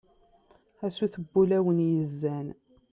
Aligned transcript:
a 0.85 0.87
sut 0.95 1.13
n 1.19 1.23
wulawen 1.31 1.79
yezzan 1.91 2.47